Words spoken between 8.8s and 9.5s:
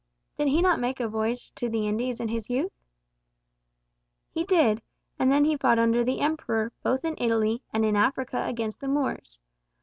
Moors.